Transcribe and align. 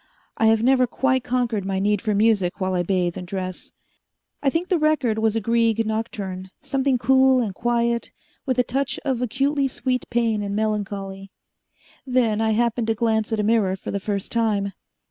I 0.35 0.47
have 0.47 0.63
never 0.63 0.87
quite 0.87 1.23
conquered 1.23 1.63
my 1.63 1.77
need 1.77 2.01
for 2.01 2.15
music 2.15 2.59
while 2.59 2.73
I 2.73 2.81
bathe 2.81 3.17
and 3.19 3.27
dress. 3.27 3.71
I 4.41 4.49
think 4.49 4.67
the 4.69 4.79
record 4.79 5.19
was 5.19 5.35
a 5.35 5.39
Grieg 5.39 5.85
nocturne 5.85 6.49
something 6.59 6.97
cool 6.97 7.39
and 7.39 7.53
quiet, 7.53 8.11
with 8.43 8.57
a 8.57 8.63
touch 8.63 8.99
of 9.05 9.21
acutely 9.21 9.67
sweet 9.67 10.09
pain 10.09 10.41
and 10.41 10.55
melancholy. 10.55 11.29
Then 12.03 12.41
I 12.41 12.53
happened 12.53 12.87
to 12.87 12.95
glance 12.95 13.31
at 13.31 13.39
a 13.39 13.43
mirror 13.43 13.75
for 13.75 13.91
the 13.91 13.99
first 13.99 14.31
time. 14.31 14.73